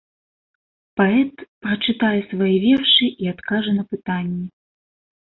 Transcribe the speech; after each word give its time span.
Паэт 1.01 1.35
прачытае 1.67 2.11
свае 2.33 2.57
вершы 2.67 3.05
і 3.13 3.33
адкажа 3.37 3.71
на 3.81 3.89
пытанні. 3.97 4.47